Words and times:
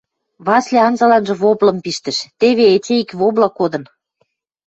Васли 0.45 0.77
анзыланжы 0.87 1.33
воблым 1.41 1.77
пиштӹш:– 1.83 2.17
Теве, 2.39 2.65
эче 2.75 2.93
ик 3.03 3.09
вобла 3.19 3.49
кодын. 3.59 3.83